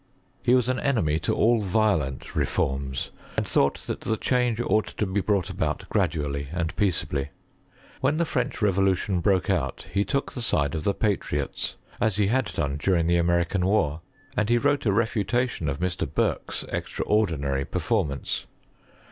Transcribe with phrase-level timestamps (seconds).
[0.41, 5.05] He was an enemy to all violent reforms, and thought that the change ought to
[5.05, 7.29] be brought about gradually and peaceably.
[7.99, 12.25] When the French revolution broke out he took the side of the patriots, as he
[12.25, 14.01] had done during the American war;
[14.35, 16.11] and he wrote a refuta tion of Mr.
[16.11, 18.47] Burke's extraordinary performance.